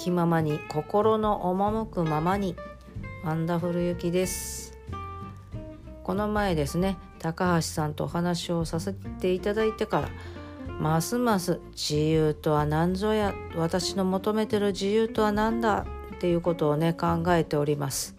[0.00, 2.56] 気ままに心の赴くままに
[3.22, 4.78] ワンダフルゆきです。
[6.02, 10.08] この前ですね高橋さんとお話をさせていただいてから
[10.80, 15.84] ますます自由とは何ぞや私の求めてる自由とは何だ
[16.14, 18.16] っていうことをね考えております、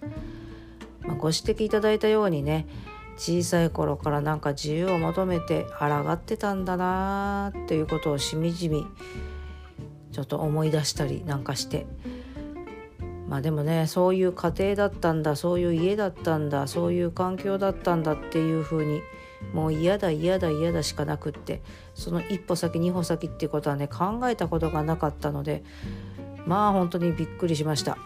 [1.02, 2.68] まあ、ご指摘いただいたようにね
[3.18, 8.86] 小さい頃からなんか自由を求めて抗ってたんだなーっていうことをしみじみ
[10.12, 11.86] ちょっと思い出したりなんかして。
[13.32, 19.02] まあでもねそういう家庭だったんだそういう家だったんだそういう環境だったんだっていうふうに
[19.54, 21.62] もう嫌だ嫌だ嫌だしかなくって
[21.96, 25.64] その一歩先二歩先っていうことはね考えたことがなかったので
[26.46, 27.98] まあ本当にびっくりしました。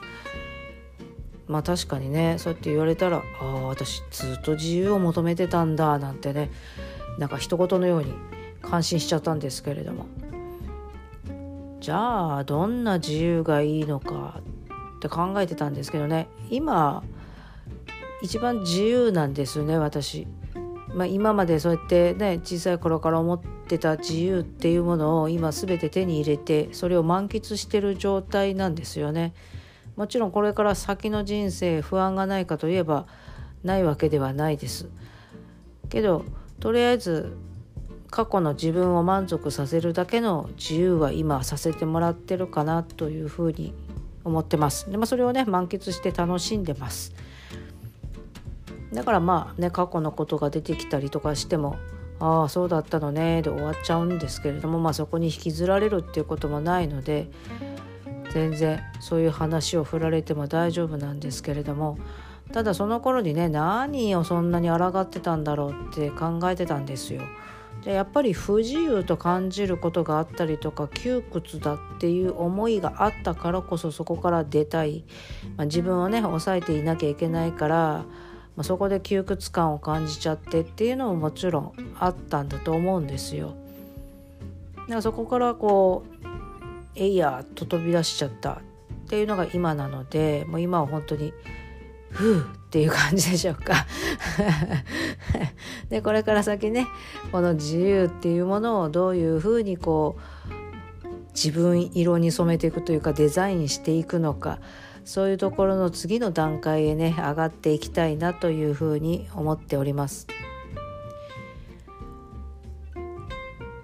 [1.48, 6.52] まあ確かにねそうやって言われたらああ私ずっと自由を求めてたんだなんてね
[7.18, 8.14] なんか一言のように
[8.62, 10.06] 感心しちゃったんですけれども。
[11.80, 14.42] じゃあどんな自由がいいのか
[14.98, 17.04] って考えてたんですけどね今
[18.22, 20.28] 一番自由なんですよね私。
[20.96, 29.34] まあ、今までそうやってね小さい頃から思ってた自由っていうものを今全て手に入れてそれを満喫してる状態なんですよね。
[29.98, 33.08] もちろんこれから先の人生不安がないかといえば
[33.64, 34.88] ないわけではないです。
[35.90, 36.24] けど
[36.62, 37.36] とりあえず
[38.16, 43.74] 過去の自分を満足させるだけの自由は今させてもらってるかなというふうに
[44.24, 44.90] 思ってます。
[44.90, 47.14] でまあ、それをね満喫して楽しんでます。
[48.94, 51.76] だからまあね過去のことが出てきたりとかしても
[52.22, 57.30] ああそうだったのねで終わっちゃうんですけれどもまあそこに引きずられるっていうこともないので
[58.32, 61.98] 全然そういう話を振られても大丈夫なんですけれども
[62.54, 67.22] ただその頃にね何をそんなに抗ってたんだろうって考えてたんですよ。
[67.84, 75.04] でやっぱり不自由と感じることがあったりとか窮屈だっていう思いがあったからこそそこから出たい、
[75.56, 78.06] まあ、自分をね抑えていなきゃいけないから、ま
[78.58, 83.56] あ、そこで窮屈感を感じちゃってっていうのももちろんあったんだと思うんですよ。
[84.76, 86.28] だからそこからこう
[86.96, 88.62] 「えいや」と飛び出しちゃった
[89.06, 91.34] っていうのが今なのでもう今は本当に
[92.10, 93.86] ふうっていう感じでしょうか
[95.90, 96.88] でこれから先ね
[97.32, 100.50] この自由っていうものをどういうふうにこう
[101.34, 104.60] 自分色に染めていくというかデザインしていくのか
[105.04, 110.28] そういうところの次の段階へね上がっていきたいなというふうに思っております。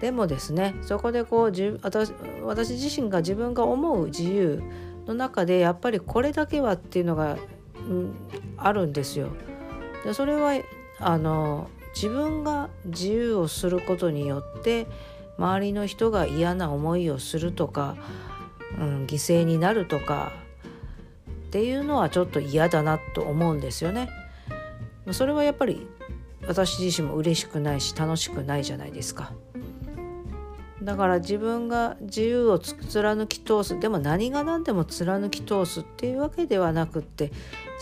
[0.00, 4.60] でもですねそこでこう私私自身が自分が思う自由
[5.06, 7.36] の中でやっぱりこれだけはっていうのが
[7.88, 8.14] うん、
[8.56, 9.28] あるんですよ。
[10.04, 10.52] でそれは
[11.02, 14.86] あの自分が自由をすることによって
[15.38, 17.96] 周りの人が嫌な思いをするとか、
[18.78, 20.32] うん、犠牲になるとか
[21.28, 24.08] っていうのはちょっと嫌だなと思うんですよね。
[25.10, 25.86] それはやっぱり
[26.46, 29.32] 私自身も嬉しくないし楽しくないじゃないですか。
[30.84, 37.32] だから自分が自由を貫き通すでも何が何でも貫き通すっていうわけではなくって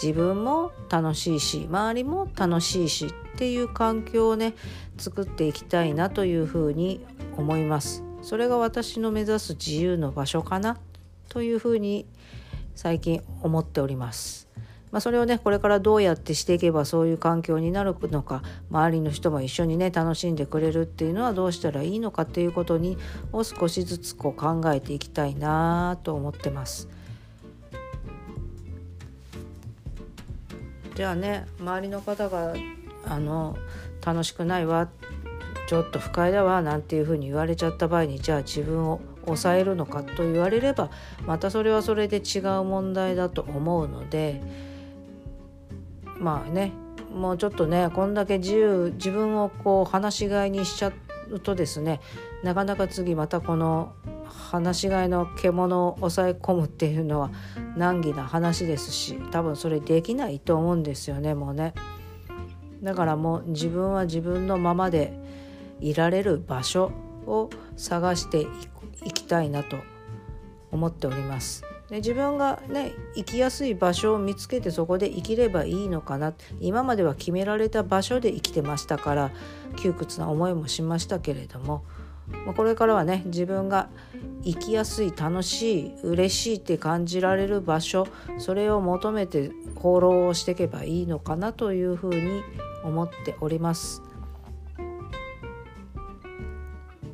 [0.03, 4.55] 自分も楽しいし周りも楽しいしっていう環境をね
[4.99, 7.05] 作っていきたいなというふうに
[7.37, 8.05] 思います。
[8.23, 10.79] それが私の目指す自由の場所かな
[11.31, 12.07] というふうに
[12.75, 14.50] 最近思っております。
[14.91, 22.99] まあ、それをねこれからどうやってしていけばそういう環境になるのか周りの人も一緒にね楽しんでくれるっていうのはどうしたらいいのかっていうことに
[23.33, 26.89] を少しずつこう考えていきたいなと思ってます。
[30.97, 32.55] じゃあね周りの方が
[33.07, 33.57] あの
[34.05, 34.89] 楽しくないわ
[35.67, 40.91] ちょっと不快だわなんていうふうに言われちゃった場合にじゃあ自分を抑えるのかと言われれば
[41.27, 44.70] またそれはそれで違う問題だと思うので。
[46.21, 46.73] まあね
[47.13, 50.93] もうちょっとねこんだけ自由自分をこう放し飼いにしちゃ
[51.31, 52.01] うとですね
[52.45, 53.93] なかなか次またこの
[54.53, 57.31] 放し飼いの獣を抑え込むっていうのは
[57.77, 61.75] 難儀な話ですし多分それできないと思うんですよねもうね。
[62.83, 65.13] だからもう自分は自分のままで
[65.81, 66.93] いられる場所
[67.27, 68.47] を探して
[69.05, 69.77] いきたいなと
[70.71, 71.65] 思っております。
[71.91, 79.31] で自分がね生きやすい場所を見つけてそこで生きればいいのかな今までは決められた場所で生きてましたから
[79.77, 81.85] 窮屈な思いもしましたけれども
[82.57, 83.89] これからはね自分が
[84.45, 88.07] 生きやすい楽しい嬉しいって感じられる場所
[88.39, 92.43] それを求めて放浪をしていけばいいのかなというふうに
[92.85, 94.03] 思っております。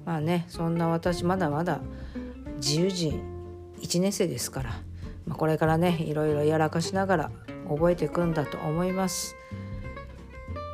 [0.05, 1.81] まあねそんな私まだまだ
[2.59, 3.36] 自由人
[3.81, 4.81] 1年生ですから
[5.27, 7.31] まあ、これからねいろいろやらかしながら
[7.69, 9.37] 覚えていくんだと思います。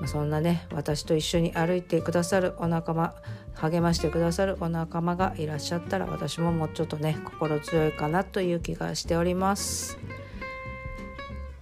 [0.00, 3.14] まあ、そんなね私と一緒に歩いてくださるお仲間
[3.54, 9.98] 励ましてくださるお仲間がいらっしゃったら私ももうちょっとね心強いかなという気がしております。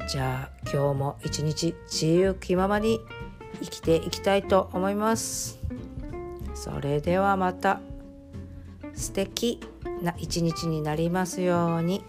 [0.09, 3.01] じゃあ今日も一日自由気ままに
[3.63, 5.61] 生きていきたいと思います。
[6.55, 7.81] それではまた
[8.95, 9.61] 素敵
[10.02, 12.05] な一日になりますように。